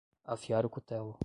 Afiar 0.25 0.65
o 0.65 0.69
cutelo 0.69 1.19